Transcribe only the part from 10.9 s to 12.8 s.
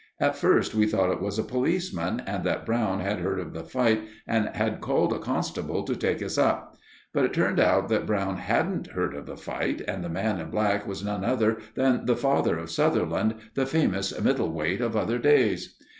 none other than the father of